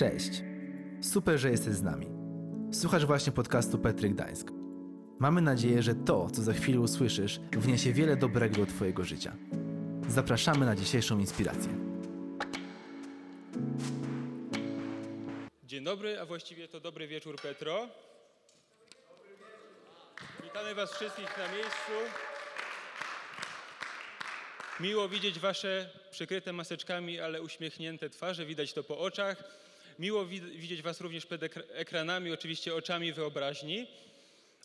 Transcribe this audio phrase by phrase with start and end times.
[0.00, 0.42] Cześć.
[1.02, 2.06] Super, że jesteś z nami.
[2.72, 4.50] Słuchasz właśnie podcastu Petry Gdańsk.
[5.18, 9.36] Mamy nadzieję, że to, co za chwilę usłyszysz, wniesie wiele dobrego do Twojego życia.
[10.08, 11.72] Zapraszamy na dzisiejszą inspirację.
[15.64, 17.88] Dzień dobry, a właściwie to dobry wieczór, Petro.
[20.44, 21.92] Witamy Was wszystkich na miejscu.
[24.80, 29.69] Miło widzieć Wasze przykryte maseczkami, ale uśmiechnięte twarze, widać to po oczach.
[30.00, 31.42] Miło wi widzieć Was również przed
[31.72, 33.86] ekranami, oczywiście oczami wyobraźni.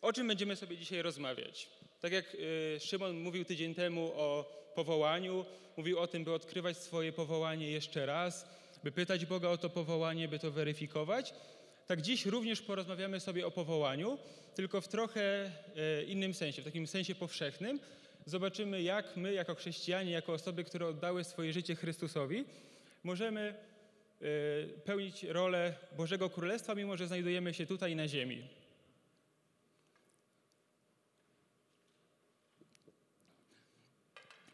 [0.02, 1.70] O czym będziemy sobie dzisiaj rozmawiać?
[2.02, 5.46] Tak jak y, Szymon mówił tydzień temu o powołaniu,
[5.78, 8.50] mówił o tym, by odkrywać swoje powołanie jeszcze raz,
[8.84, 11.34] by pytać Boga o to powołanie, by to weryfikować.
[11.88, 14.18] Tak dziś również porozmawiamy sobie o powołaniu,
[14.56, 15.52] tylko w trochę
[16.02, 17.80] y, innym sensie, w takim sensie powszechnym.
[18.26, 22.46] Zobaczymy, jak my, jako chrześcijanie, jako osoby, które oddały swoje życie Chrystusowi,
[23.04, 23.56] możemy
[24.86, 28.48] pełnić rolę Bożego Królestwa, mimo że znajdujemy się tutaj na ziemi.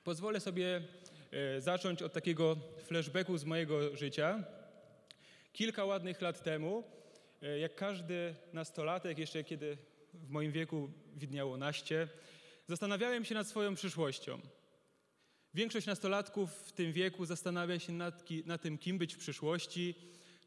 [0.04, 0.82] Pozwolę sobie
[1.32, 4.44] e, zacząć od takiego flashbacku z mojego życia.
[5.54, 6.84] Kilka ładnych lat temu,
[7.42, 9.78] e, jak każdy nastolatek, jeszcze kiedy
[10.14, 12.08] w moim wieku widniało naście,
[12.68, 14.40] zastanawiałem się nad swoją przyszłością.
[15.54, 19.96] Większość nastolatków w tym wieku zastanawia się nad, nad tym, kim być w przyszłości,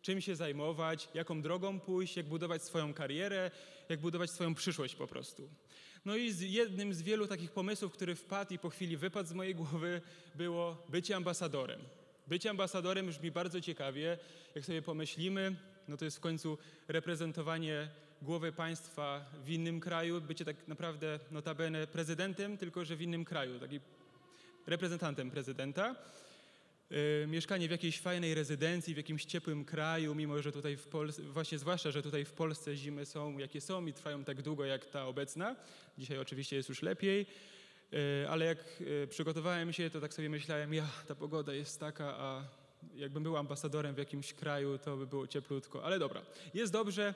[0.03, 3.51] czym się zajmować, jaką drogą pójść, jak budować swoją karierę,
[3.89, 5.49] jak budować swoją przyszłość po prostu.
[6.05, 9.33] No i z jednym z wielu takich pomysłów, który wpadł i po chwili wypadł z
[9.33, 10.01] mojej głowy,
[10.35, 11.81] było bycie ambasadorem.
[12.27, 14.19] Bycie ambasadorem brzmi bardzo ciekawie.
[14.55, 15.57] Jak sobie pomyślimy,
[15.89, 17.89] no to jest w końcu reprezentowanie
[18.23, 23.61] głowy państwa w innym kraju, bycie tak naprawdę notabene prezydentem, tylko że w innym kraju,
[23.61, 23.81] taki
[24.67, 25.97] reprezentantem prezydenta.
[26.91, 31.23] Yy, mieszkanie w jakiejś fajnej rezydencji, w jakimś ciepłym kraju, mimo że tutaj w Polsce,
[31.23, 34.87] właśnie zwłaszcza, że tutaj w Polsce zimy są jakie są i trwają tak długo jak
[34.87, 35.57] ta obecna.
[35.99, 37.27] Dzisiaj oczywiście jest już lepiej,
[37.93, 37.99] yy,
[38.29, 42.45] ale jak yy, przygotowałem się, to tak sobie myślałem, ja, ta pogoda jest taka, a
[42.95, 45.85] jakbym był ambasadorem w jakimś kraju, to by było cieplutko.
[45.85, 46.23] Ale dobra,
[46.55, 47.15] jest dobrze.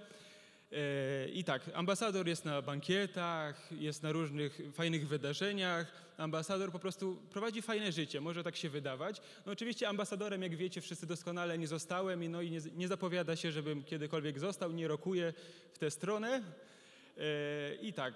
[1.32, 6.08] I tak, ambasador jest na bankietach, jest na różnych fajnych wydarzeniach.
[6.16, 9.20] Ambasador po prostu prowadzi fajne życie, może tak się wydawać.
[9.46, 13.36] No oczywiście ambasadorem, jak wiecie, wszyscy doskonale nie zostałem i, no i nie, nie zapowiada
[13.36, 15.32] się, żebym kiedykolwiek został, nie rokuję
[15.72, 16.42] w tę stronę.
[17.82, 18.14] I tak,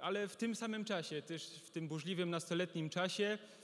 [0.00, 3.63] ale w tym samym czasie, też w tym burzliwym nastoletnim czasie, E,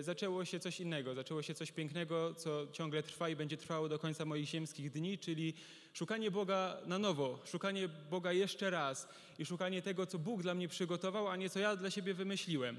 [0.00, 3.98] zaczęło się coś innego, zaczęło się coś pięknego, co ciągle trwa i będzie trwało do
[3.98, 5.54] końca moich ziemskich dni, czyli
[5.92, 9.08] szukanie Boga na nowo, szukanie Boga jeszcze raz
[9.38, 12.76] i szukanie tego, co Bóg dla mnie przygotował, a nie co ja dla siebie wymyśliłem.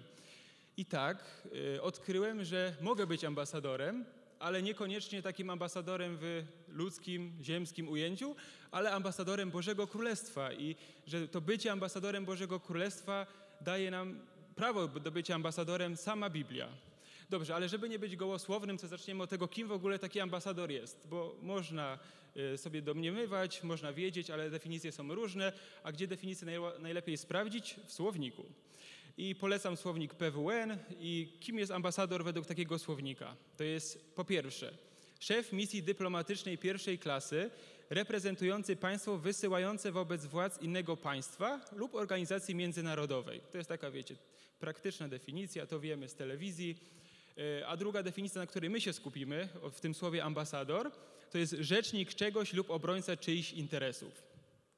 [0.78, 4.06] I tak y, odkryłem, że mogę być ambasadorem,
[4.40, 8.36] ale niekoniecznie takim ambasadorem w ludzkim, ziemskim ujęciu,
[8.72, 10.76] ale ambasadorem Bożego Królestwa i
[11.08, 13.28] że to bycie ambasadorem Bożego Królestwa
[13.62, 14.20] daje nam
[14.56, 16.68] prawo do bycia ambasadorem sama Biblia.
[17.30, 20.72] Dobrze, ale żeby nie być gołosłownym, to zaczniemy od tego, kim w ogóle taki ambasador
[20.72, 22.00] jest, bo można
[22.54, 27.76] y, sobie domniemywać, można wiedzieć, ale definicje są różne, a gdzie definicje najlepiej sprawdzić?
[27.86, 28.46] W słowniku.
[29.18, 33.36] I polecam słownik PWN i kim jest ambasador według takiego słownika?
[33.58, 34.78] To jest po pierwsze
[35.20, 37.52] szef misji dyplomatycznej pierwszej klasy,
[37.90, 43.42] reprezentujący państwo wysyłające wobec władz innego państwa lub organizacji międzynarodowej.
[43.52, 44.16] To jest taka, wiecie,
[44.60, 46.78] praktyczna definicja, to wiemy z telewizji.
[47.38, 50.92] E, a druga definicja, na której my się skupimy, w tym słowie ambasador,
[51.32, 54.35] to jest rzecznik czegoś lub obrońca czyichś interesów.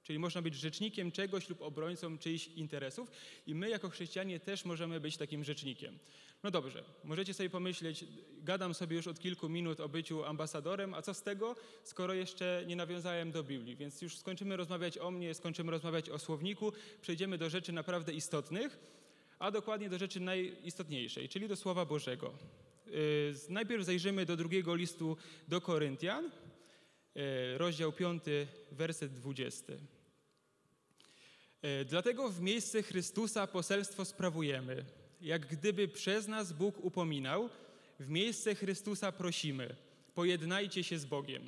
[0.08, 3.12] Czyli można być rzecznikiem czegoś lub obrońcą czyichś interesów
[3.48, 6.00] i my jako chrześcijanie też możemy być takim rzecznikiem.
[6.44, 8.06] No dobrze, możecie sobie pomyśleć,
[8.38, 12.64] gadam sobie już od kilku minut o byciu ambasadorem, a co z tego, skoro jeszcze
[12.68, 13.76] nie nawiązałem do Biblii?
[13.76, 18.80] Więc już skończymy rozmawiać o mnie, skończymy rozmawiać o słowniku, przejdziemy do rzeczy naprawdę istotnych,
[19.40, 22.34] a dokładnie do rzeczy najistotniejszej, czyli do Słowa Bożego.
[22.86, 22.94] Yy,
[23.50, 26.32] najpierw zajrzymy do drugiego listu do Koryntian,
[27.16, 28.24] yy, rozdział 5,
[28.72, 29.74] werset 20.
[31.64, 34.86] Yy, Dlatego w miejsce Chrystusa poselstwo sprawujemy,
[35.22, 37.50] jak gdyby przez nas Bóg upominał,
[38.00, 39.76] w miejsce Chrystusa prosimy,
[40.16, 41.44] pojednajcie się z Bogiem.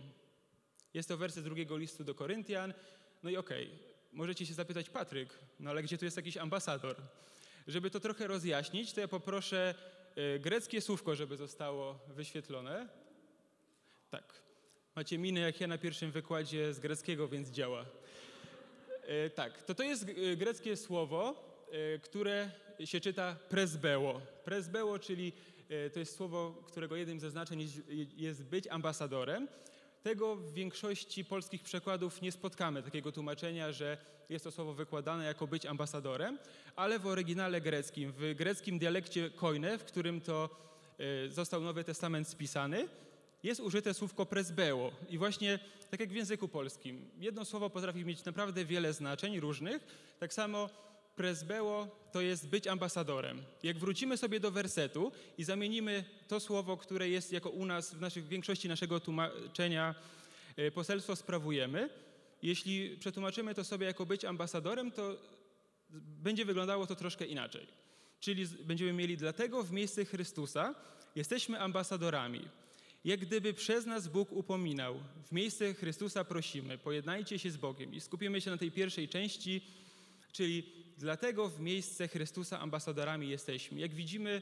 [0.94, 2.74] Jest to werset drugiego listu do Koryntian.
[3.24, 3.80] No i okej, okay,
[4.14, 6.96] możecie się zapytać, Patryk, no ale gdzie tu jest jakiś ambasador?
[7.68, 9.76] Żeby to trochę rozjaśnić, to ja poproszę
[10.16, 12.90] e, greckie słówko, żeby zostało wyświetlone.
[14.10, 14.34] Tak.
[14.96, 17.86] Macie minę jak ja na pierwszym wykładzie z greckiego, więc działa.
[19.10, 21.50] E, tak, to to jest e, greckie słowo,
[22.04, 22.52] które
[22.86, 24.22] się czyta presbeo.
[24.44, 25.34] Presbeo, czyli
[25.94, 27.70] to jest słowo, którego jednym ze znaczeń
[28.18, 29.48] jest być ambasadorem.
[30.04, 33.98] Tego w większości polskich przekładów nie spotkamy, takiego tłumaczenia, że
[34.30, 36.38] jest to słowo wykładane jako być ambasadorem,
[36.76, 40.50] ale w oryginale greckim, w greckim dialekcie koine, w którym to
[41.30, 42.88] został Nowy Testament spisany,
[43.44, 44.92] jest użyte słówko presbeo.
[45.10, 45.60] I właśnie
[45.90, 49.88] tak jak w języku polskim, jedno słowo potrafi mieć naprawdę wiele znaczeń różnych,
[50.20, 50.70] tak samo
[51.16, 53.44] presbeo to jest być ambasadorem.
[53.64, 58.02] Jak wrócimy sobie do wersetu i zamienimy to słowo, które jest jako u nas, w
[58.02, 59.96] naszych, w większości naszego tłumaczenia
[60.56, 61.90] e, poselstwo sprawujemy,
[62.42, 65.16] jeśli przetłumaczymy to sobie jako być ambasadorem, to
[66.24, 67.68] będzie wyglądało to troszkę inaczej.
[68.20, 70.76] Czyli będziemy mieli dlatego w miejsce Chrystusa
[71.16, 72.48] jesteśmy ambasadorami.
[73.06, 78.00] Jak gdyby przez nas Bóg upominał, w miejsce Chrystusa prosimy, pojednajcie się z Bogiem i
[78.00, 79.62] skupimy się na tej pierwszej części,
[80.32, 80.64] czyli
[80.98, 83.80] dlatego w miejsce Chrystusa ambasadorami jesteśmy.
[83.80, 84.42] Jak widzimy,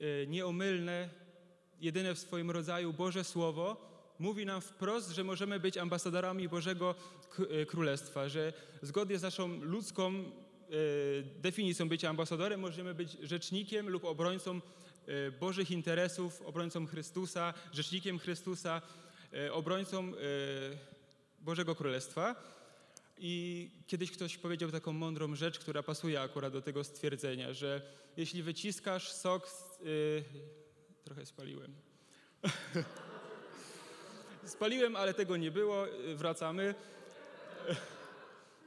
[0.00, 1.08] e, nieomylne,
[1.80, 6.94] jedyne w swoim rodzaju Boże Słowo mówi nam wprost, że możemy być ambasadorami Bożego
[7.50, 8.52] e, Królestwa, że
[8.82, 10.22] zgodnie z naszą ludzką e,
[11.22, 14.60] definicją bycia ambasadorem możemy być rzecznikiem lub obrońcą
[15.40, 18.82] Bożych interesów, obrońcą Chrystusa, rzecznikiem Chrystusa,
[19.52, 20.12] obrońcą
[21.40, 22.52] Bożego Królestwa.
[23.18, 27.82] I kiedyś ktoś powiedział taką mądrą rzecz, która pasuje akurat do tego stwierdzenia, że
[28.16, 29.50] jeśli wyciskasz sok,
[29.84, 30.24] yy,
[31.04, 31.74] trochę spaliłem.
[34.44, 36.74] Spaliłem, ale tego nie było, wracamy.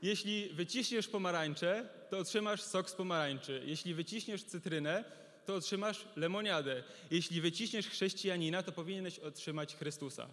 [0.02, 3.64] Jeśli wyciśniesz pomarańcze, to otrzymasz sok z pomarańczy.
[3.66, 5.04] Jeśli wyciśniesz cytrynę,
[5.46, 6.84] to otrzymasz lemoniadę.
[7.12, 10.28] Jeśli wyciśniesz chrześcijanina, to powinieneś otrzymać Chrystusa.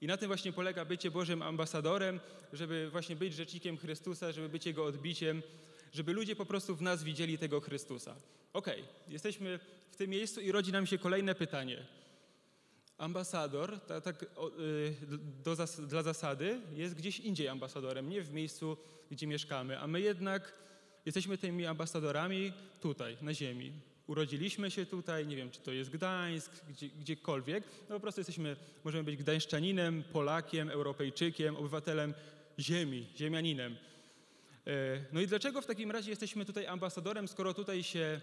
[0.00, 2.20] I na tym właśnie polega bycie Bożym ambasadorem,
[2.52, 5.42] żeby właśnie być rzecznikiem Chrystusa, żeby być Jego odbiciem,
[5.92, 8.16] żeby ludzie po prostu w nas widzieli tego Chrystusa.
[8.52, 9.60] Okej, okay, jesteśmy
[9.90, 11.86] w tym miejscu i rodzi nam się kolejne pytanie.
[12.98, 14.26] Ambasador, tak, tak
[15.44, 18.76] do, dla zasady, jest gdzieś indziej ambasadorem, nie w miejscu,
[19.10, 20.54] gdzie mieszkamy, a my jednak
[21.06, 23.72] jesteśmy tymi ambasadorami tutaj, na ziemi
[24.10, 28.56] urodziliśmy się tutaj, nie wiem, czy to jest Gdańsk, gdzie, gdziekolwiek, no po prostu jesteśmy,
[28.84, 32.14] możemy być gdańszczaninem, Polakiem, Europejczykiem, obywatelem
[32.58, 33.76] ziemi, ziemianinem.
[34.66, 38.20] E, no i dlaczego w takim razie jesteśmy tutaj ambasadorem, skoro tutaj się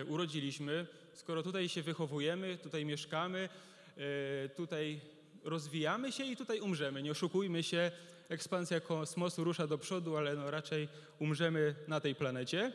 [0.00, 3.48] e, urodziliśmy, skoro tutaj się wychowujemy, tutaj mieszkamy,
[3.96, 5.00] e, tutaj
[5.44, 7.02] rozwijamy się i tutaj umrzemy.
[7.02, 7.90] Nie oszukujmy się,
[8.28, 12.72] ekspansja kosmosu rusza do przodu, ale no raczej umrzemy na tej planecie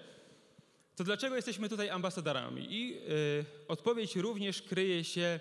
[1.00, 2.68] to dlaczego jesteśmy tutaj ambasadorami?
[2.69, 5.40] I y, odpowiedź również kryje się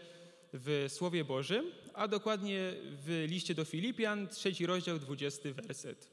[0.53, 6.11] w Słowie Bożym, a dokładnie w liście do Filipian, trzeci rozdział, dwudziesty werset.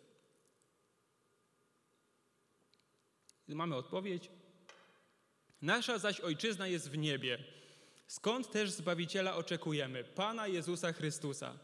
[3.48, 4.30] Mamy odpowiedź.
[5.62, 7.44] Nasza zaś ojczyzna jest w niebie,
[8.08, 11.58] skąd też Zbawiciela oczekujemy, Pana Jezusa Chrystusa.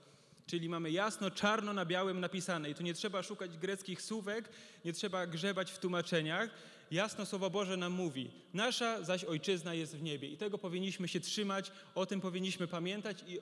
[0.46, 4.50] Czyli mamy jasno, czarno na białym napisane i tu nie trzeba szukać greckich słówek,
[4.86, 6.50] nie trzeba grzebać w tłumaczeniach,
[6.92, 11.20] jasno Słowo Boże nam mówi, nasza zaś ojczyzna jest w niebie i tego powinniśmy się
[11.20, 13.42] trzymać, o tym powinniśmy pamiętać i y,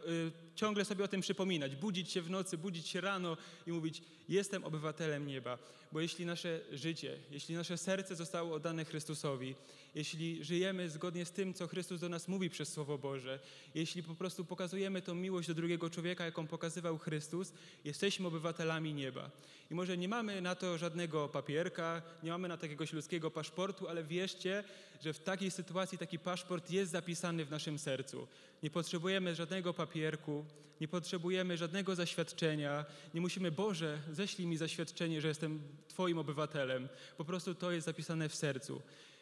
[0.56, 3.38] ciągle sobie o tym przypominać, budzić się w nocy, budzić się rano
[3.68, 5.58] i mówić, jestem obywatelem nieba.
[5.92, 9.56] Bo jeśli nasze życie, jeśli nasze serce zostało oddane Chrystusowi,
[9.96, 13.40] jeśli żyjemy zgodnie z tym, co Chrystus do nas mówi przez Słowo Boże,
[13.76, 17.54] jeśli po prostu pokazujemy tą miłość do drugiego człowieka, jaką pokazywał Chrystus,
[17.86, 19.32] jesteśmy obywatelami nieba.
[19.72, 23.88] I może nie mamy na to żadnego papierka, nie mamy na to jakiegoś ludzkiego paszportu,
[23.88, 24.64] ale wierzcie,
[25.02, 28.28] że w takiej sytuacji taki paszport jest zapisany w naszym sercu.
[28.64, 30.46] Nie potrzebujemy żadnego papierku,
[30.82, 36.90] nie potrzebujemy żadnego zaświadczenia, nie musimy, Boże, ześlij mi zaświadczenie, że jestem Twoim obywatelem.
[37.18, 38.82] Po prostu to jest zapisane w sercu.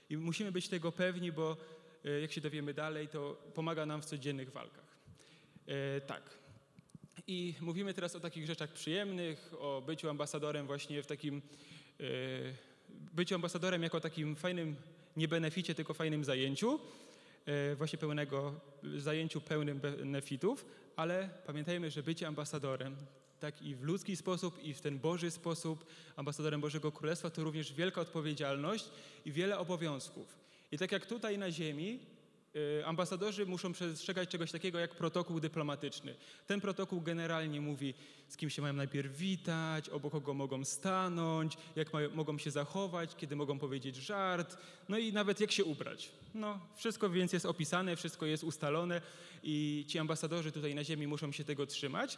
[0.10, 1.58] I musimy być tego pewni, bo
[2.06, 4.98] e, jak się dowiemy dalej, to pomaga nam w codziennych walkach.
[5.68, 6.38] E, tak.
[7.28, 11.42] I mówimy teraz o takich rzeczach przyjemnych, o byciu ambasadorem właśnie w takim,
[12.00, 12.04] e,
[12.90, 14.76] byciu ambasadorem jako takim fajnym,
[15.18, 16.80] nie beneficie, tylko fajnym zajęciu,
[17.46, 18.60] e, właśnie pełnego,
[18.98, 22.96] zajęciu pełnym benefitów, ale pamiętajmy, że bycie ambasadorem,
[23.40, 27.74] tak i w ludzki sposób, i w ten Boży sposób, ambasadorem Bożego Królestwa, to również
[27.74, 28.90] wielka odpowiedzialność
[29.26, 30.38] i wiele obowiązków.
[30.72, 32.00] I tak jak tutaj na ziemi,
[32.86, 36.16] ambasadorzy muszą przestrzegać czegoś takiego jak protokół dyplomatyczny.
[36.48, 37.94] Ten protokół generalnie mówi,
[38.28, 43.16] z kim się mają najpierw witać, obok kogo mogą stanąć, jak mają, mogą się zachować,
[43.16, 44.58] kiedy mogą powiedzieć żart,
[44.90, 46.12] no i nawet jak się ubrać.
[46.34, 49.02] No, wszystko więc jest opisane, wszystko jest ustalone
[49.44, 52.18] i ci ambasadorzy tutaj na ziemi muszą się tego trzymać.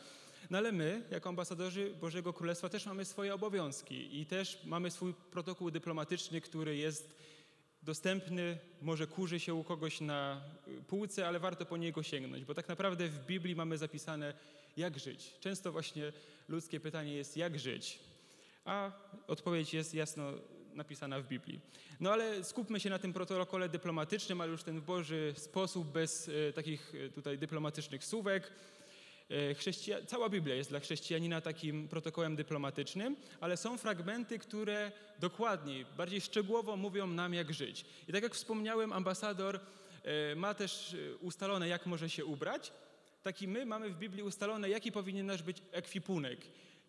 [0.50, 5.14] No ale my, jako ambasadorzy Bożego Królestwa, też mamy swoje obowiązki i też mamy swój
[5.14, 7.16] protokół dyplomatyczny, który jest
[7.84, 10.42] dostępny, może kurzy się u kogoś na
[10.88, 14.34] półce, ale warto po niego sięgnąć, bo tak naprawdę w Biblii mamy zapisane
[14.78, 15.34] jak żyć.
[15.40, 16.14] Często właśnie
[16.50, 18.00] ludzkie pytanie jest, jak żyć,
[18.66, 18.92] a
[19.28, 20.34] odpowiedź jest jasno
[20.74, 21.60] napisana w Biblii.
[22.00, 26.30] No ale skupmy się na tym protokole dyplomatycznym, ale już ten w Boży sposób, bez
[26.30, 28.52] e, takich e, tutaj dyplomatycznych słówek.
[29.30, 29.98] E, chrześcija...
[30.06, 36.78] Cała Biblia jest dla chrześcijanina takim protokołem dyplomatycznym, ale są fragmenty, które dokładniej, bardziej szczegółowo
[36.78, 37.86] mówią nam, jak żyć.
[38.08, 39.60] I tak jak wspomniałem, ambasador
[40.36, 42.72] ma też ustalone, jak może się ubrać.
[43.24, 46.40] Taki my mamy w Biblii ustalone, jaki powinien nasz być ekwipunek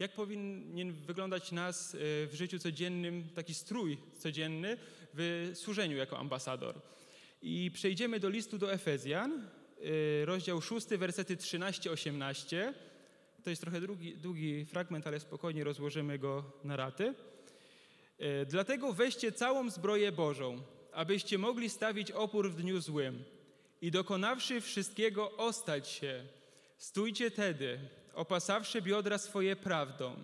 [0.00, 4.76] jak powinien wyglądać nas e, w życiu codziennym, taki strój codzienny
[5.14, 6.80] w służeniu jako ambasador.
[7.42, 9.60] I przejdziemy do listu do Efezjan, e,
[10.25, 12.72] rozdział 6, wersety 13-18.
[13.44, 17.14] To jest trochę długi, długi fragment, ale spokojnie rozłożymy go na raty.
[18.18, 23.25] E, Dlatego weźcie całą zbroję Bożą, abyście mogli stawić opór w dniu złym
[23.82, 26.25] i dokonawszy wszystkiego ostać się.
[26.78, 27.78] Stójcie tedy,
[28.14, 30.14] opasawszy biodra swoje prawdą,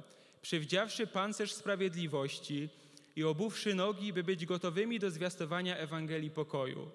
[0.42, 2.68] przywdziawszy pancerz sprawiedliwości
[3.16, 6.90] i obuwszy nogi, by być gotowymi do zwiastowania Ewangelii pokoju.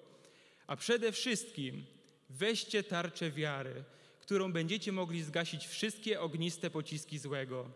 [0.66, 1.84] A przede wszystkim
[2.38, 3.84] weźcie tarczę wiary,
[4.20, 7.70] którą będziecie mogli zgasić wszystkie ogniste pociski złego.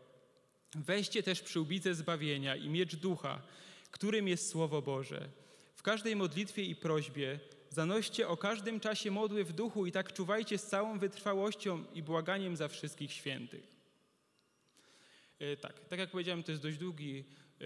[0.75, 3.43] Weźcie też przyłbicę zbawienia i miecz ducha,
[3.91, 5.29] którym jest Słowo Boże.
[5.75, 10.59] W każdej modlitwie i prośbie Zanoście o każdym czasie modły w duchu i tak czuwajcie
[10.59, 13.77] z całą wytrwałością i błaganiem za wszystkich świętych.
[15.39, 17.25] E, tak, tak jak powiedziałem, to jest dość długi
[17.61, 17.65] e,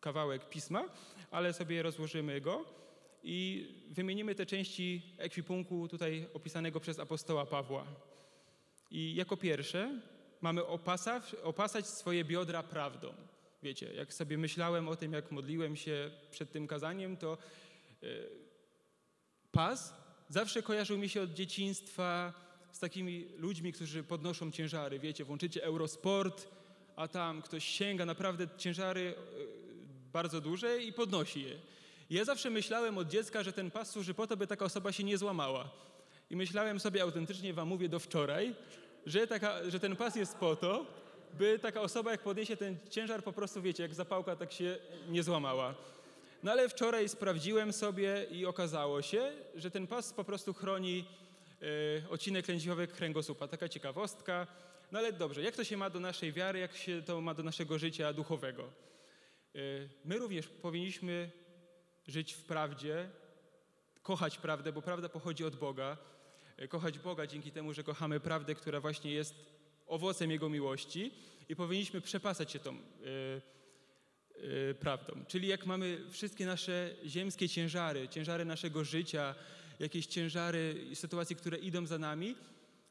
[0.00, 0.84] kawałek pisma,
[1.30, 2.64] ale sobie rozłożymy go
[3.22, 7.86] i wymienimy te części ekwipunku tutaj opisanego przez apostoła Pawła.
[8.90, 10.00] I jako pierwsze
[10.40, 13.12] mamy opasać, opasać swoje biodra prawdą.
[13.62, 17.38] Wiecie, jak sobie myślałem o tym, jak modliłem się przed tym kazaniem, to
[18.02, 18.06] e,
[19.52, 19.94] Pas
[20.28, 22.32] zawsze kojarzył mi się od dzieciństwa
[22.72, 24.98] z takimi ludźmi, którzy podnoszą ciężary.
[24.98, 26.48] Wiecie, włączycie Eurosport,
[26.96, 29.22] a tam ktoś sięga naprawdę ciężary e,
[30.12, 31.58] bardzo duże i podnosi je.
[32.10, 35.04] Ja zawsze myślałem od dziecka, że ten pas służy po to, by taka osoba się
[35.04, 35.70] nie złamała.
[36.30, 38.54] I myślałem sobie autentycznie, wam mówię do wczoraj,
[39.06, 40.86] że, taka, że ten pas jest po to,
[41.38, 45.22] by taka osoba, jak podniesie ten ciężar, po prostu, wiecie, jak zapałka, tak się nie
[45.22, 45.74] złamała.
[46.42, 51.04] No ale wczoraj sprawdziłem sobie i okazało się, że ten pas po prostu chroni
[51.62, 53.48] y, odcinek lędźwiowy kręgosłupa.
[53.48, 54.46] Taka ciekawostka.
[54.92, 57.42] No ale dobrze, jak to się ma do naszej wiary, jak się to ma do
[57.42, 58.64] naszego życia duchowego?
[59.56, 61.30] Y, my również powinniśmy
[62.10, 63.10] żyć w prawdzie,
[64.02, 65.96] kochać prawdę, bo prawda pochodzi od Boga.
[66.62, 69.34] Y, kochać Boga dzięki temu, że kochamy prawdę, która właśnie jest
[69.86, 71.10] owocem Jego miłości
[71.48, 72.76] i powinniśmy przepasać się tą
[74.44, 75.24] Y, prawdą.
[75.28, 79.34] Czyli jak mamy wszystkie nasze ziemskie ciężary, ciężary naszego życia,
[79.80, 82.36] jakieś ciężary, sytuacje, które idą za nami,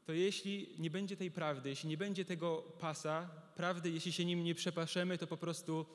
[0.06, 4.44] to jeśli nie będzie tej prawdy, jeśli nie będzie tego pasa, prawdy, jeśli się nim
[4.44, 5.86] nie przepaszemy, to po prostu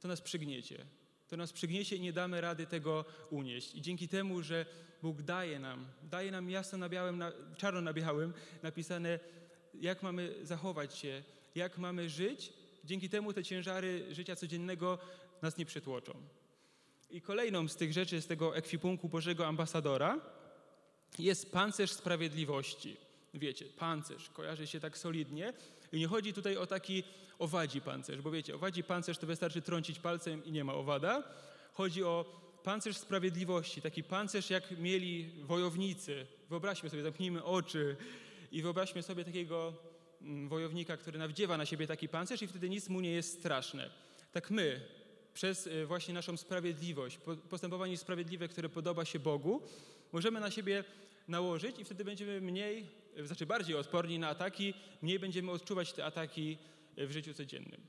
[0.00, 0.86] to nas przygniecie.
[1.32, 3.74] To nas przygniecie i nie damy rady tego unieść.
[3.74, 4.66] I dzięki temu, że
[5.02, 9.18] Bóg daje nam, daje nam jasno na białym, na, czarno na białym napisane,
[9.74, 11.22] jak mamy zachować się,
[11.54, 12.52] jak mamy żyć,
[12.84, 14.98] dzięki temu te ciężary życia codziennego
[15.42, 16.12] nas nie przytłoczą.
[17.10, 20.20] I kolejną z tych rzeczy, z tego ekwipunku Bożego Ambasadora
[21.18, 22.96] jest pancerz sprawiedliwości.
[23.34, 25.52] Wiecie, pancerz kojarzy się tak solidnie
[25.92, 27.04] i nie chodzi tutaj o taki
[27.38, 31.22] owadzi pancerz, bo wiecie, owadzi pancerz to wystarczy trącić palcem i nie ma owada.
[31.72, 32.24] Chodzi o
[32.62, 36.26] pancerz sprawiedliwości, taki pancerz jak mieli wojownicy.
[36.48, 37.96] Wyobraźmy sobie, zamknijmy oczy
[38.52, 39.72] i wyobraźmy sobie takiego
[40.22, 43.90] Mm, wojownika, który nawdziewa na siebie taki pancerz i wtedy nic mu nie jest straszne.
[44.32, 44.80] Tak my,
[45.34, 47.18] przez y, właśnie naszą sprawiedliwość,
[47.50, 49.62] postępowanie sprawiedliwe, które podoba się Bogu,
[50.12, 50.84] możemy na siebie
[51.28, 52.86] nałożyć i wtedy będziemy mniej,
[53.18, 56.58] y, znaczy bardziej odporni na ataki, mniej będziemy odczuwać te ataki
[56.96, 57.86] w życiu codziennym.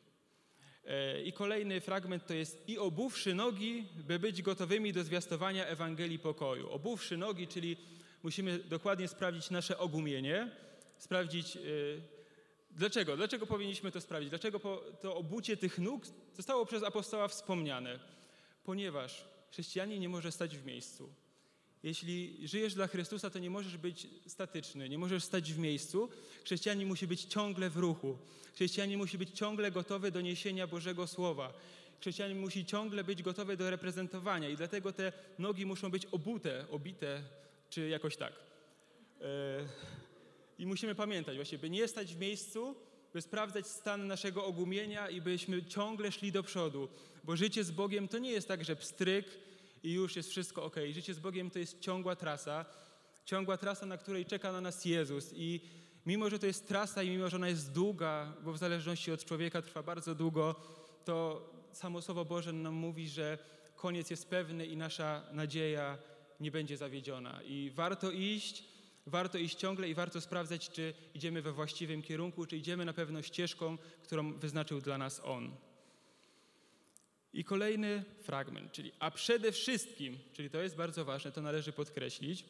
[0.86, 6.20] E, I kolejny fragment to jest i obuwszy nogi, by być gotowymi do zwiastowania Ewangelii
[6.20, 6.70] pokoju.
[6.70, 7.78] Obuwszy nogi, czyli
[8.24, 10.52] musimy dokładnie sprawdzić nasze ogumienie,
[10.98, 11.58] sprawdzić
[12.76, 13.18] Dlaczego?
[13.18, 14.30] Dlaczego powinniśmy to sprawdzić?
[14.30, 14.60] Dlaczego
[15.02, 18.00] to obucie tych nóg zostało przez apostoła wspomniane?
[18.64, 21.14] Ponieważ chrześcijanin nie może stać w miejscu.
[21.84, 26.10] Jeśli żyjesz dla Chrystusa, to nie możesz być statyczny, nie możesz stać w miejscu.
[26.44, 28.18] Chrześcijanin musi być ciągle w ruchu.
[28.56, 31.54] Chrześcijanin musi być ciągle gotowy do niesienia Bożego Słowa.
[32.00, 37.22] Chrześcijanin musi ciągle być gotowy do reprezentowania i dlatego te nogi muszą być obute, obite,
[37.70, 38.34] czy jakoś tak.
[39.22, 39.26] E,
[40.60, 42.76] i musimy pamiętać właśnie, by nie stać w miejscu,
[43.14, 46.90] by sprawdzać stan naszego ogumienia i byśmy ciągle szli do przodu.
[47.24, 49.26] Bo życie z Bogiem to nie jest tak, że pstryk
[49.84, 50.76] i już jest wszystko ok.
[50.92, 52.66] Życie z Bogiem to jest ciągła trasa,
[53.26, 55.34] ciągła trasa, na której czeka na nas Jezus.
[55.36, 55.62] I
[56.06, 59.26] mimo że to jest trasa i mimo że ona jest długa, bo w zależności od
[59.26, 60.56] człowieka trwa bardzo długo,
[61.06, 63.38] to samo Słowo Boże nam mówi, że
[63.76, 65.98] koniec jest pewny i nasza nadzieja
[66.40, 67.42] nie będzie zawiedziona.
[67.44, 68.64] I warto iść,
[69.06, 73.22] warto iść ciągle i warto sprawdzać, czy idziemy we właściwym kierunku, czy idziemy na pewno
[73.22, 75.56] ścieżką, którą wyznaczył dla nas On.
[77.34, 82.46] I kolejny fragment, czyli a przede wszystkim, czyli to jest bardzo ważne, to należy podkreślić,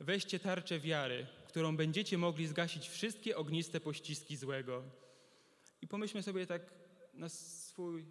[0.00, 4.82] weźcie tarczę wiary, którą będziecie mogli zgasić wszystkie ogniste pościski złego.
[5.82, 6.62] I pomyślmy sobie tak
[7.14, 8.04] na swój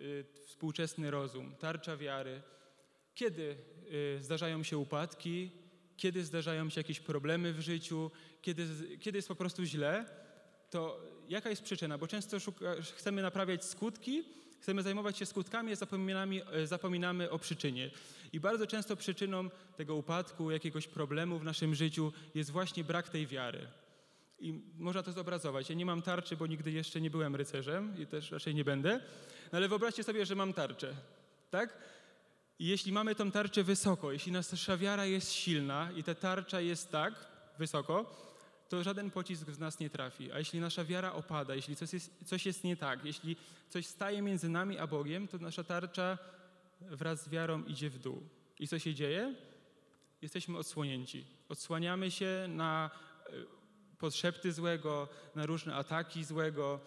[0.00, 2.42] y, współczesny rozum, tarcza wiary.
[3.14, 3.56] Kiedy
[4.18, 5.50] y, zdarzają się upadki,
[5.96, 8.10] kiedy zdarzają się jakieś problemy w życiu,
[8.42, 8.66] kiedy,
[8.98, 10.04] kiedy jest po prostu źle,
[10.70, 11.98] to jaka jest przyczyna?
[11.98, 14.24] Bo często szuka, chcemy naprawiać skutki,
[14.60, 17.90] chcemy zajmować się skutkami, a zapominamy, zapominamy o przyczynie.
[18.32, 23.26] I bardzo często przyczyną tego upadku, jakiegoś problemu w naszym życiu jest właśnie brak tej
[23.26, 23.66] wiary.
[24.40, 25.68] I można to zobrazować.
[25.68, 29.00] Ja nie mam tarczy, bo nigdy jeszcze nie byłem rycerzem i też raczej nie będę.
[29.52, 30.94] No ale wyobraźcie sobie, że mam tarczę.
[31.50, 31.78] Tak?
[32.58, 36.90] I jeśli mamy tą tarczę wysoko, jeśli nasza wiara jest silna i ta tarcza jest
[36.90, 37.14] tak
[37.58, 38.29] wysoko,
[38.70, 40.32] to żaden pocisk w nas nie trafi.
[40.32, 43.36] A jeśli nasza wiara opada, jeśli coś jest, coś jest nie tak, jeśli
[43.68, 46.18] coś staje między nami a Bogiem, to nasza tarcza
[46.80, 48.22] wraz z wiarą idzie w dół.
[48.58, 49.34] I co się dzieje?
[50.22, 51.26] Jesteśmy odsłonięci.
[51.48, 52.90] Odsłaniamy się na
[53.26, 53.30] e,
[53.98, 56.80] podszepty złego, na różne ataki złego,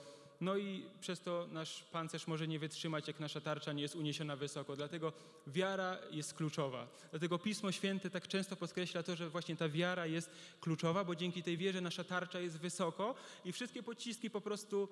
[0.43, 4.35] no i przez to nasz pancerz może nie wytrzymać, jak nasza tarcza nie jest uniesiona
[4.35, 4.75] wysoko.
[4.75, 5.13] Dlatego
[5.47, 6.87] wiara jest kluczowa.
[7.11, 10.29] Dlatego Pismo Święte tak często podkreśla to, że właśnie ta wiara jest
[10.61, 14.87] kluczowa, bo dzięki tej wierze nasza tarcza jest wysoko i wszystkie pociski po prostu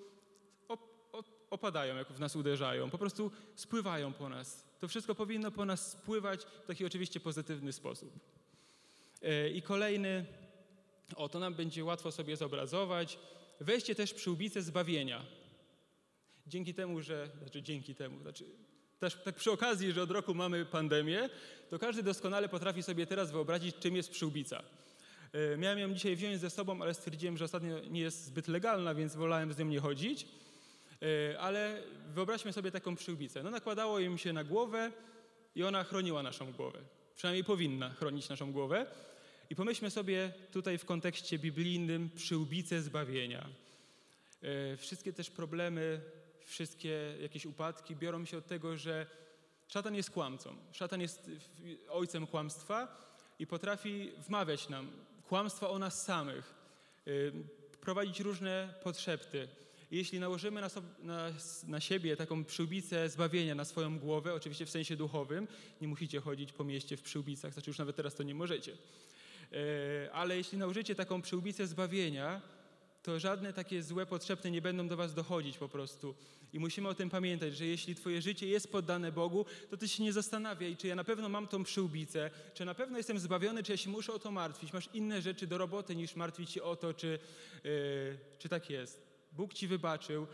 [1.49, 4.63] opadają, jak w nas uderzają, po prostu spływają po nas.
[4.79, 8.19] To wszystko powinno po nas spływać w taki oczywiście pozytywny sposób.
[9.21, 10.25] E, I kolejny,
[11.15, 13.19] o to nam będzie łatwo sobie zobrazować,
[13.59, 15.25] weźcie też przyłbicę zbawienia.
[16.51, 18.45] Dzięki temu, że, znaczy dzięki temu, znaczy
[18.99, 21.29] też tak przy okazji, że od roku mamy pandemię,
[21.69, 24.63] to każdy doskonale potrafi sobie teraz wyobrazić, czym jest przyłbica.
[25.33, 28.95] E, miałem ją dzisiaj wziąć ze sobą, ale stwierdziłem, że ostatnio nie jest zbyt legalna,
[28.95, 30.27] więc wolałem z nią nie chodzić.
[31.01, 31.83] E, ale
[32.13, 33.43] wyobraźmy sobie taką przyłbicę.
[33.43, 34.91] No nakładało im się na głowę
[35.55, 36.79] i ona chroniła naszą głowę.
[37.15, 38.85] Przynajmniej powinna chronić naszą głowę.
[39.49, 43.49] I pomyślmy sobie tutaj w kontekście biblijnym przyłbicę zbawienia.
[44.41, 46.01] E, wszystkie też problemy,
[46.51, 49.05] wszystkie jakieś upadki biorą się od tego, że
[49.67, 50.55] szatan jest kłamcą.
[50.71, 51.31] Szatan jest
[51.89, 52.87] ojcem kłamstwa
[53.39, 54.91] i potrafi wmawiać nam
[55.27, 56.53] kłamstwa o nas samych,
[57.07, 57.11] e,
[57.81, 59.47] prowadzić różne podszepty.
[59.91, 61.29] Jeśli nałożymy na, sobie, na,
[61.67, 65.47] na, siebie taką przyłbicę zbawienia na swoją głowę, oczywiście w sensie duchowym,
[65.81, 68.77] nie musicie chodzić po mieście w przyłbicach, znaczy już nawet teraz to nie możecie,
[69.51, 72.41] E, ale jeśli nałożycie taką przyłbicę zbawienia,
[73.03, 76.15] to żadne takie złe potrzebne nie będą do was dochodzić po prostu.
[76.53, 80.03] I musimy o tym pamiętać, że jeśli twoje życie jest poddane Bogu, to ty się
[80.03, 83.71] nie zastanawiaj, czy ja na pewno mam tą przyłbicę, czy na pewno jestem zbawiony, czy
[83.71, 84.73] ja się muszę o to martwić.
[84.73, 87.19] Masz inne rzeczy do roboty niż martwić się o to, czy,
[87.63, 89.01] yy, czy tak jest.
[89.31, 90.27] Bóg ci wybaczył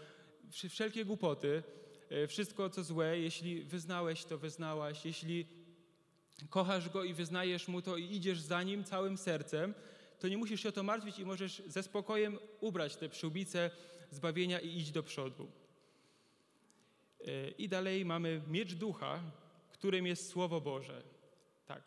[0.70, 1.64] wszelkie głupoty,
[2.10, 5.48] yy, wszystko co złe, jeśli wyznałeś to, wyznałaś, jeśli
[6.50, 9.74] kochasz Go i wyznajesz Mu to i idziesz za Nim całym sercem,
[10.20, 13.72] to nie musisz się o to martwić i możesz ze spokojem ubrać te przyłbice
[14.12, 15.52] zbawienia i iść do przodu.
[17.28, 19.22] E, I dalej mamy miecz ducha,
[19.72, 21.04] którym jest Słowo Boże.
[21.66, 21.84] Tak,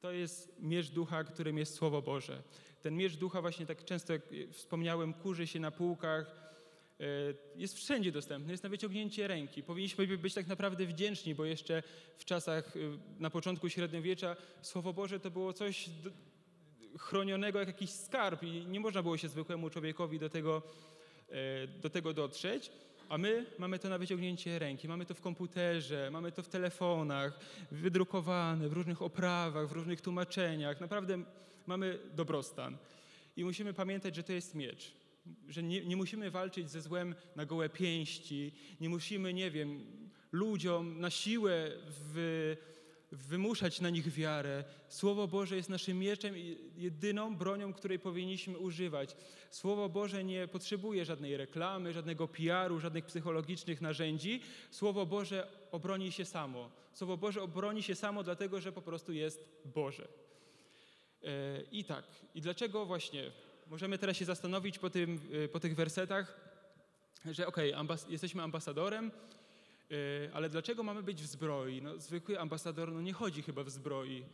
[0.00, 2.42] to jest miecz ducha, którym jest Słowo Boże.
[2.82, 4.22] Ten miecz ducha właśnie tak często, jak
[4.52, 6.50] wspomniałem, kurzy się na półkach,
[7.00, 7.04] E,
[7.56, 9.62] jest wszędzie dostępny, jest na wyciągnięcie ręki.
[9.62, 11.82] Powinniśmy być tak naprawdę wdzięczni, bo jeszcze
[12.16, 12.80] w czasach, e,
[13.18, 15.90] na początku średniowiecza, Słowo Boże to było coś
[16.98, 20.62] chronionego jak jakiś skarb i nie można było się zwykłemu człowiekowi do tego,
[21.28, 22.70] e, do tego dotrzeć.
[23.08, 27.40] A my mamy to na wyciągnięcie ręki, mamy to w komputerze, mamy to w telefonach,
[27.70, 30.80] wydrukowane w różnych oprawach, w różnych tłumaczeniach.
[30.80, 31.22] Naprawdę
[31.66, 32.76] mamy dobrostan.
[33.36, 35.00] I musimy pamiętać, że to jest miecz
[35.48, 39.86] że nie, nie, musimy walczyć ze złem na gołe pięści, nie musimy, nie wiem,
[40.32, 42.56] ludziom na siłę w,
[43.12, 44.64] wymuszać na nich wiarę.
[44.88, 49.16] Słowo Boże jest naszym mieczem i jedyną bronią, której powinniśmy używać.
[49.50, 54.40] Słowo Boże nie potrzebuje żadnej reklamy, żadnego PR-u, żadnych psychologicznych narzędzi.
[54.70, 56.70] Słowo Boże obroni się samo.
[56.94, 60.08] Słowo Boże obroni się samo, dlatego że po prostu jest Boże.
[61.22, 63.30] E, I tak, i dlaczego właśnie
[63.66, 66.40] możemy teraz się zastanowić po, tym, y, po tych wersetach,
[67.24, 69.10] że okej, okay, ambas jesteśmy ambasadorem,
[70.32, 71.82] ale dlaczego mamy być w zbroi?
[71.82, 74.24] No, zwykły ambasador no, nie chodzi chyba w zbroi,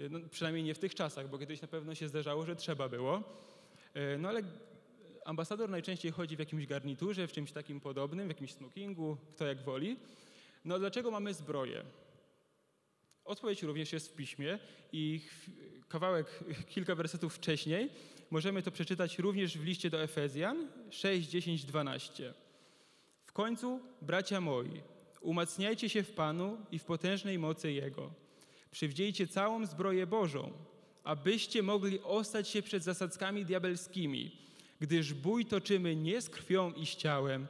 [0.00, 2.88] y, no, przynajmniej nie w tych czasach, bo kiedyś na pewno się zdarzało, że trzeba
[2.88, 3.22] było.
[3.94, 4.42] E, no ale
[5.24, 9.62] ambasador najczęściej chodzi w jakimś garniturze, w czymś takim podobnym, w jakimś smokingu, kto jak
[9.62, 9.96] woli.
[10.64, 11.84] No dlaczego mamy zbroję?
[13.24, 14.58] Odpowiedź również jest w piśmie
[14.92, 15.20] i
[15.88, 16.44] kawałek,
[16.74, 17.90] kilka wersetów wcześniej
[18.30, 22.34] możemy to przeczytać również w liście do Efezjan 6, 10, 12.
[23.26, 24.82] W końcu, bracia moi,
[25.20, 28.10] umacniajcie się w Panu i w potężnej mocy Jego.
[28.70, 30.52] Przywdziejcie całą zbroję Bożą,
[31.04, 34.36] abyście mogli ostać się przed zasadzkami diabelskimi,
[34.80, 37.46] gdyż bój toczymy nie z krwią i z ciałem,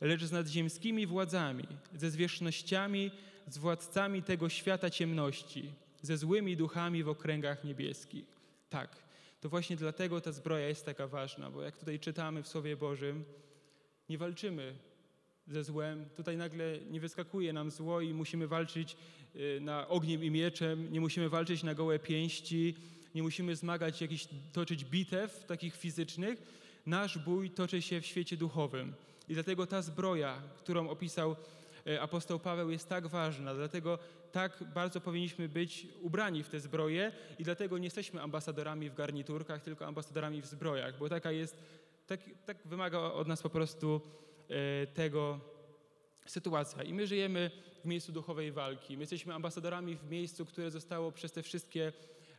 [0.00, 3.10] lecz z nadziemskimi władzami, ze zwierzchnościami,
[3.48, 8.24] z władcami tego świata ciemności, ze złymi duchami w okręgach niebieskich.
[8.70, 8.96] Tak,
[9.40, 13.24] to właśnie dlatego ta zbroja jest taka ważna, bo jak tutaj czytamy w Słowie Bożym,
[14.08, 14.74] nie walczymy
[15.46, 16.08] ze złem.
[16.16, 18.96] Tutaj nagle nie wyskakuje nam zło i musimy walczyć
[19.36, 22.74] y, na ogniem i mieczem, nie musimy walczyć na gołe pięści,
[23.14, 26.42] nie musimy zmagać jakichś, toczyć bitew takich fizycznych.
[26.86, 28.94] Nasz bój toczy się w świecie duchowym.
[29.28, 31.36] I dlatego ta zbroja, którą opisał
[31.86, 33.54] y, apostoł Paweł, jest tak ważna.
[33.54, 33.98] Dlatego
[34.32, 39.62] tak bardzo powinniśmy być ubrani w te zbroje i dlatego nie jesteśmy ambasadorami w garniturkach,
[39.62, 41.56] tylko ambasadorami w zbrojach, bo taka jest,
[42.06, 44.31] tak, tak wymaga od nas po prostu E,
[44.94, 45.40] tego
[46.26, 46.82] sytuacja.
[46.82, 47.50] I my żyjemy
[47.82, 48.96] w miejscu duchowej walki.
[48.96, 51.92] My jesteśmy ambasadorami w miejscu, które zostało przez te wszystkie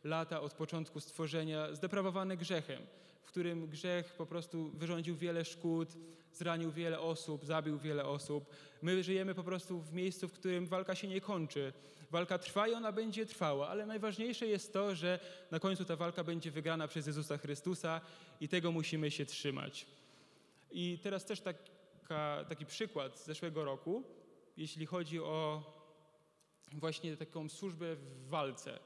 [0.03, 2.81] lata od początku stworzenia zdeprawowane grzechem,
[3.23, 5.89] w którym grzech po prostu wyrządził wiele szkód,
[6.33, 8.45] zranił wiele osób, zabił wiele osób.
[8.81, 11.73] My żyjemy po prostu w miejscu, w którym walka się nie kończy.
[12.11, 15.19] Walka trwa i ona będzie trwała, ale najważniejsze jest to, że
[15.51, 18.01] na końcu ta walka będzie wygrana przez Jezusa Chrystusa
[18.41, 19.85] i tego musimy się trzymać.
[20.71, 21.72] I teraz też tak
[22.03, 24.03] taka, taki przykład z zeszłego roku,
[24.57, 25.63] jeśli chodzi o
[26.73, 28.79] właśnie taką służbę w walce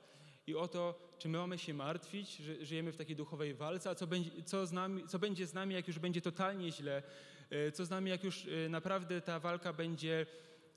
[0.47, 3.95] i o to, czy my mamy się martwić, że żyjemy w takiej duchowej walce, a
[3.95, 7.03] co będzie, co, z nami, co będzie z nami, jak już będzie totalnie źle,
[7.49, 10.25] e, co z nami, jak już e, naprawdę ta walka będzie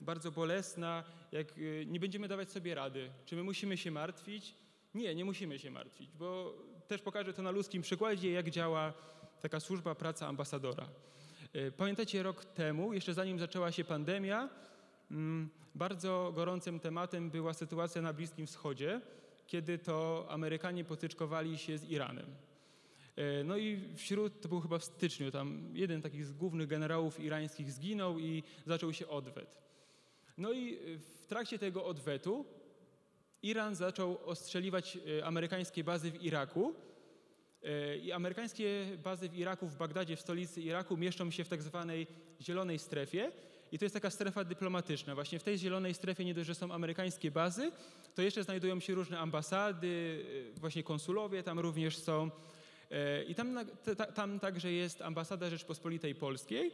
[0.01, 3.11] bardzo bolesna, jak e, nie będziemy dawać sobie rady.
[3.25, 4.55] Czy my musimy się martwić?
[4.93, 6.53] Nie, nie musimy się martwić, bo
[6.87, 8.93] też pokażę to na ludzkim przykładzie, jak działa
[9.41, 10.89] taka służba, praca ambasadora.
[11.53, 14.49] E, pamiętacie rok temu, jeszcze zanim zaczęła się pandemia,
[15.11, 19.01] mm, bardzo gorącym tematem była sytuacja na Bliskim Wschodzie,
[19.47, 22.25] kiedy to Amerykanie potyczkowali się z Iranem.
[23.15, 27.19] E, no i wśród, to był chyba w styczniu, tam jeden takich z głównych generałów
[27.19, 29.57] irańskich zginął i zaczął się odwet.
[30.37, 30.77] No i
[31.21, 32.45] w trakcie tego odwetu
[33.43, 36.75] Iran zaczął ostrzeliwać amerykańskie bazy w Iraku,
[38.03, 42.07] I amerykańskie bazy w Iraku, w Bagdadzie, w stolicy Iraku, mieszczą się w tak zwanej
[42.41, 43.31] zielonej strefie.
[43.71, 45.15] I to jest taka strefa dyplomatyczna.
[45.15, 47.71] Właśnie w tej zielonej strefie nie dość, że są amerykańskie bazy,
[48.15, 50.23] to jeszcze znajdują się różne ambasady,
[50.55, 52.31] e, właśnie konsulowie tam również są.
[52.91, 53.59] E, I tam,
[54.15, 56.71] tam także jest ambasada Rzeczpospolitej Polskiej.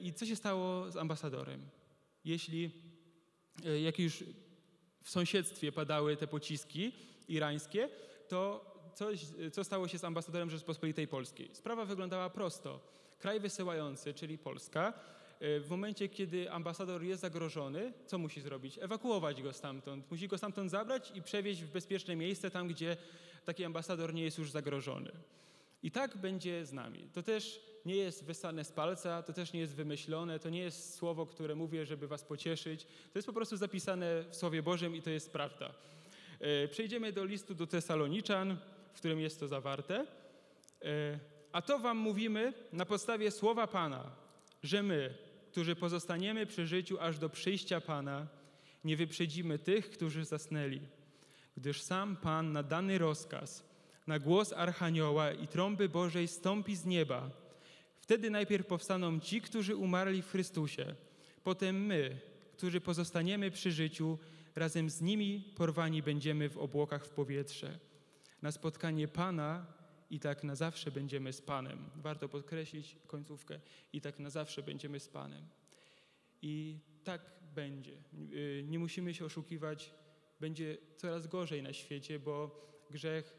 [0.00, 1.60] I co się stało z ambasadorem?
[2.24, 2.70] Jeśli,
[3.82, 4.24] jak już
[5.02, 6.92] w sąsiedztwie padały te pociski
[7.28, 7.88] irańskie,
[8.28, 9.20] to coś,
[9.52, 11.50] co stało się z ambasadorem Rzeczpospolitej Polskiej.
[11.52, 12.80] Sprawa wyglądała prosto.
[13.18, 14.92] Kraj wysyłający, czyli Polska,
[15.40, 18.78] e, w momencie, kiedy ambasador jest zagrożony, co musi zrobić?
[18.78, 20.10] Ewakuować go stamtąd.
[20.10, 22.96] Musi go stamtąd zabrać i przewieźć w bezpieczne miejsce, tam gdzie
[23.44, 25.12] taki ambasador nie jest już zagrożony.
[25.82, 27.08] I tak będzie z nami.
[27.12, 30.94] To też nie jest wysane z palca, to też nie jest wymyślone, to nie jest
[30.94, 32.84] słowo, które mówię, żeby was pocieszyć.
[32.84, 35.74] To jest po prostu zapisane w Słowie Bożym i to jest prawda.
[36.40, 38.56] E, przejdziemy do listu do Tesaloniczan
[38.94, 40.06] w którym jest to zawarte.
[40.82, 41.18] E,
[41.52, 44.10] a to wam mówimy na podstawie słowa Pana,
[44.62, 45.14] że my,
[45.50, 48.26] którzy pozostaniemy przy życiu aż do przyjścia Pana,
[48.84, 50.80] nie wyprzedzimy tych, którzy zasnęli.
[51.56, 53.64] Gdyż sam Pan na dany rozkaz,
[54.06, 57.30] na głos Archanioła i trąby Bożej stąpi z nieba.
[57.96, 60.94] Wtedy najpierw powstaną ci, którzy umarli w Chrystusie.
[61.44, 62.20] Potem my,
[62.56, 64.18] którzy pozostaniemy przy życiu,
[64.56, 67.78] razem z nimi porwani będziemy w obłokach w powietrze
[68.44, 69.66] na spotkanie Pana
[70.10, 71.90] i tak na zawsze będziemy z Panem.
[71.96, 73.60] Warto podkreślić końcówkę.
[73.92, 75.48] I tak na zawsze będziemy z Panem.
[76.42, 77.20] I tak
[77.54, 77.96] będzie.
[78.64, 79.94] Nie musimy się oszukiwać.
[80.40, 83.36] Będzie coraz gorzej na świecie, bo grzech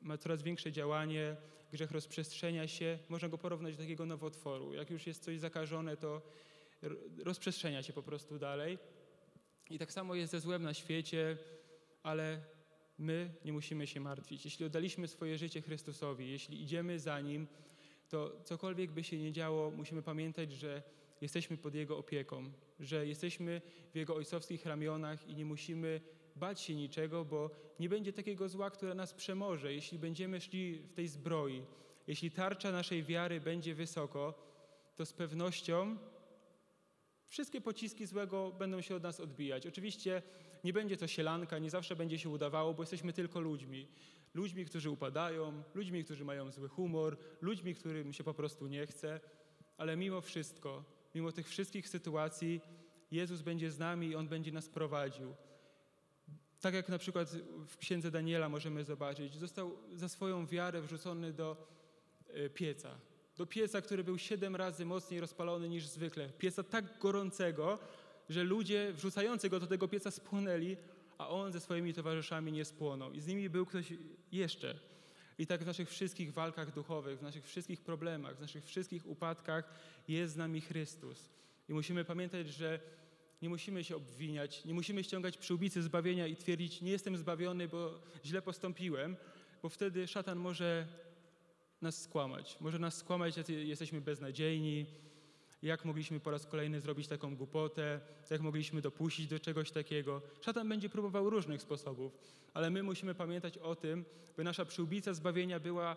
[0.00, 1.36] ma coraz większe działanie,
[1.72, 2.98] grzech rozprzestrzenia się.
[3.08, 4.74] Można go porównać do takiego nowotworu.
[4.74, 6.22] Jak już jest coś zakażone, to
[7.24, 8.78] rozprzestrzenia się po prostu dalej.
[9.70, 11.38] I tak samo jest ze złem na świecie,
[12.02, 12.55] ale
[12.98, 14.44] my nie musimy się martwić.
[14.44, 17.46] Jeśli oddaliśmy swoje życie Chrystusowi, jeśli idziemy za Nim,
[18.08, 20.82] to cokolwiek by się nie działo, musimy pamiętać, że
[21.20, 23.60] jesteśmy pod Jego opieką, że jesteśmy
[23.92, 26.00] w Jego ojcowskich ramionach i nie musimy
[26.36, 30.92] bać się niczego, bo nie będzie takiego zła, które nas przemoże, jeśli będziemy szli w
[30.92, 31.62] tej zbroi,
[32.06, 34.34] Jeśli tarcza naszej wiary będzie wysoko,
[34.96, 35.96] to z pewnością
[37.28, 39.66] wszystkie pociski złego będą się od nas odbijać.
[39.66, 40.22] Oczywiście
[40.64, 43.88] nie będzie to sielanka, nie zawsze będzie się udawało, bo jesteśmy tylko ludźmi.
[44.34, 49.20] Ludźmi, którzy upadają, ludźmi, którzy mają zły humor, ludźmi, którym się po prostu nie chce,
[49.78, 52.60] ale mimo wszystko, mimo tych wszystkich sytuacji,
[53.10, 55.34] Jezus będzie z nami i On będzie nas prowadził.
[56.60, 57.30] Tak jak na przykład
[57.68, 61.56] w księdze Daniela możemy zobaczyć, został za swoją wiarę wrzucony do
[62.28, 62.98] e, pieca.
[63.36, 66.28] Do pieca, który był siedem razy mocniej rozpalony niż zwykle.
[66.28, 67.78] Pieca tak gorącego,
[68.28, 70.76] że ludzie wrzucający go do tego pieca spłonęli,
[71.18, 73.12] a on ze swoimi towarzyszami nie spłonął.
[73.12, 73.92] I z nimi był ktoś
[74.32, 74.78] jeszcze.
[75.38, 79.70] I tak w naszych wszystkich walkach duchowych, w naszych wszystkich problemach, w naszych wszystkich upadkach
[80.08, 81.28] jest z nami Chrystus.
[81.68, 82.80] I musimy pamiętać, że
[83.42, 88.00] nie musimy się obwiniać, nie musimy ściągać przyłbicy zbawienia i twierdzić, nie jestem zbawiony, bo
[88.24, 89.16] źle postąpiłem,
[89.62, 90.86] bo wtedy szatan może
[91.82, 92.56] nas skłamać.
[92.60, 94.86] Może nas skłamać, że jesteśmy beznadziejni,
[95.66, 98.00] jak mogliśmy po raz kolejny zrobić taką głupotę,
[98.30, 100.22] jak mogliśmy dopuścić do czegoś takiego.
[100.40, 102.18] Szatan będzie próbował różnych sposobów,
[102.54, 104.04] ale my musimy pamiętać o tym,
[104.36, 105.96] by nasza przyłbica zbawienia była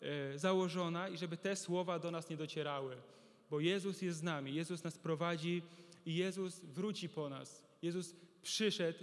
[0.00, 2.96] e, założona i żeby te słowa do nas nie docierały.
[3.50, 5.62] Bo Jezus jest z nami, Jezus nas prowadzi
[6.06, 7.62] i Jezus wróci po nas.
[7.82, 8.98] Jezus przyszedł,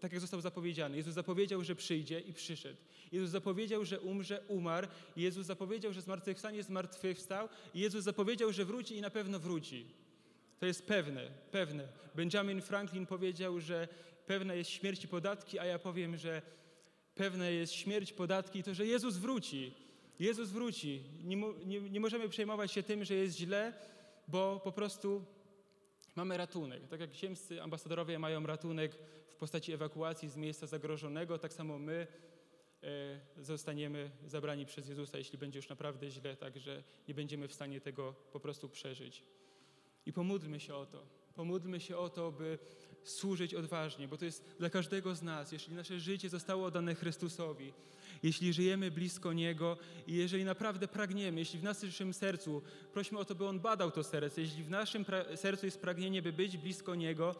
[0.00, 0.96] tak jak został zapowiedziany.
[0.96, 2.80] Jezus zapowiedział, że przyjdzie i przyszedł.
[3.12, 4.88] Jezus zapowiedział, że umrze, umarł.
[5.16, 7.48] Jezus zapowiedział, że zmartwychwstanie, zmartwychwstał.
[7.74, 9.86] Jezus zapowiedział, że wróci i na pewno wróci.
[10.58, 11.88] To jest pewne, pewne.
[12.14, 13.88] Benjamin Franklin powiedział, że
[14.26, 16.42] pewna jest śmierć i podatki, a ja powiem, że
[17.14, 19.74] pewna jest śmierć, podatki i to, że Jezus wróci.
[20.20, 21.02] Jezus wróci.
[21.24, 23.72] Nie, nie, nie możemy przejmować się tym, że jest źle,
[24.28, 25.24] bo po prostu
[26.18, 26.88] mamy ratunek.
[26.88, 28.94] Tak jak ziemscy ambasadorowie mają ratunek
[29.28, 32.06] w postaci ewakuacji z miejsca zagrożonego, tak samo my
[32.82, 37.52] e, zostaniemy zabrani przez Jezusa, jeśli będzie już naprawdę źle, tak że nie będziemy w
[37.52, 39.24] stanie tego po prostu przeżyć.
[40.06, 41.02] I pomódlmy się o to.
[41.34, 42.58] Pomódlmy się o to, by
[43.04, 45.52] służyć odważnie, bo to jest dla każdego z nas.
[45.52, 47.72] Jeśli nasze życie zostało oddane Chrystusowi,
[48.22, 53.34] jeśli żyjemy blisko Niego i jeżeli naprawdę pragniemy, jeśli w naszym sercu, prośmy o to,
[53.34, 57.34] by On badał to serce, jeśli w naszym sercu jest pragnienie, by być blisko Niego,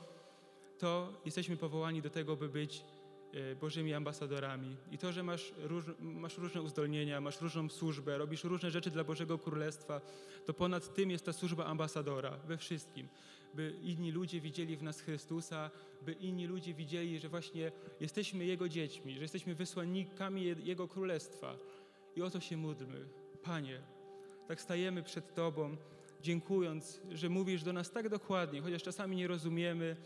[0.78, 2.84] to jesteśmy powołani do tego, by być
[3.32, 4.76] e, Bożymi ambasadorami.
[4.92, 9.04] I to, że masz, róż, masz różne uzdolnienia, masz różną służbę, robisz różne rzeczy dla
[9.04, 10.00] Bożego Królestwa,
[10.46, 13.08] to ponad tym jest ta służba ambasadora we wszystkim
[13.58, 15.70] by inni ludzie widzieli w nas Chrystusa,
[16.02, 21.56] by inni ludzie widzieli, że właśnie jesteśmy Jego dziećmi, że jesteśmy wysłannikami Jego Królestwa.
[22.16, 23.08] I o to się módlmy.
[23.42, 23.80] Panie,
[24.48, 25.76] tak stajemy przed Tobą,
[26.22, 29.96] dziękując, że mówisz do nas tak dokładnie, chociaż czasami nie rozumiemy,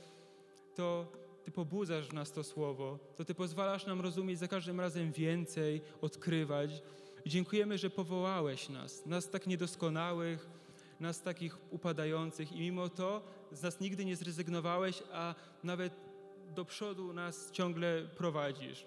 [0.74, 1.12] to
[1.44, 5.80] Ty pobudzasz w nas to słowo, to Ty pozwalasz nam rozumieć za każdym razem więcej,
[6.00, 6.82] odkrywać.
[7.24, 10.61] I dziękujemy, że powołałeś nas, nas tak niedoskonałych,
[11.02, 15.34] nas takich upadających i mimo to z nas nigdy nie zrezygnowałeś, a
[15.64, 15.92] nawet
[16.54, 18.86] do przodu nas ciągle prowadzisz.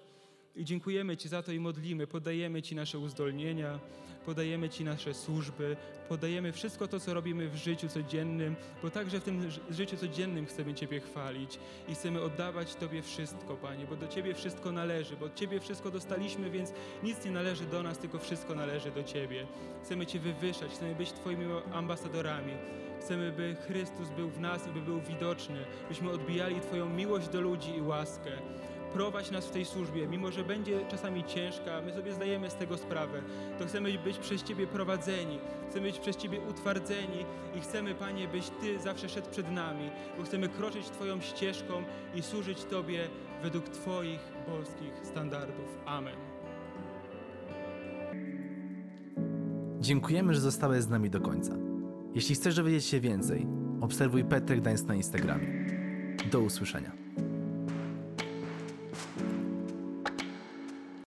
[0.56, 3.78] I dziękujemy Ci za to i modlimy, podajemy Ci nasze uzdolnienia,
[4.26, 5.76] podajemy Ci nasze służby,
[6.08, 10.74] podajemy wszystko to, co robimy w życiu codziennym, bo także w tym życiu codziennym chcemy
[10.74, 15.34] Ciebie chwalić i chcemy oddawać Tobie wszystko, Panie, bo do Ciebie wszystko należy, bo od
[15.34, 19.46] Ciebie wszystko dostaliśmy, więc nic nie należy do nas, tylko wszystko należy do Ciebie.
[19.84, 22.52] Chcemy Cię wywyższać, chcemy być Twoimi ambasadorami.
[23.00, 27.40] Chcemy, by Chrystus był w nas i by był widoczny, byśmy odbijali Twoją miłość do
[27.40, 28.30] ludzi i łaskę
[28.96, 32.78] prowadź nas w tej służbie, mimo że będzie czasami ciężka, my sobie zdajemy z tego
[32.78, 33.22] sprawę,
[33.58, 35.38] to chcemy być przez Ciebie prowadzeni,
[35.70, 37.24] chcemy być przez Ciebie utwardzeni
[37.56, 41.74] i chcemy, Panie, byś Ty zawsze szedł przed nami, bo chcemy kroczyć Twoją ścieżką
[42.14, 43.08] i służyć Tobie
[43.42, 45.78] według Twoich boskich standardów.
[45.86, 46.16] Amen.
[49.80, 51.56] Dziękujemy, że zostałeś z nami do końca.
[52.14, 53.46] Jeśli chcesz dowiedzieć się więcej,
[53.80, 55.46] obserwuj Petrek Gdańsk na Instagramie.
[56.30, 57.05] Do usłyszenia.